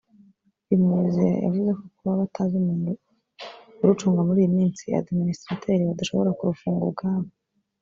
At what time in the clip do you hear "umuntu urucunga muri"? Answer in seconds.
2.57-4.39